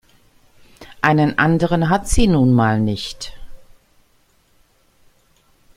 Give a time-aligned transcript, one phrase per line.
[1.03, 3.37] Einen anderen hat sie nun mal nicht.